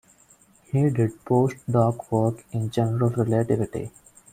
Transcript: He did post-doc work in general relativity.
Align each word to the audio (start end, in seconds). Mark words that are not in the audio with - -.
He 0.71 0.89
did 0.89 1.23
post-doc 1.25 2.11
work 2.11 2.43
in 2.53 2.71
general 2.71 3.11
relativity. 3.11 3.91